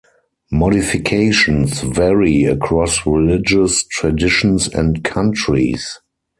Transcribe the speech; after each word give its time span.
Modifications 0.51 1.81
vary 1.81 2.45
across 2.45 3.05
religious 3.05 3.83
traditions 3.83 4.67
and 4.67 5.03
countries. 5.03 5.99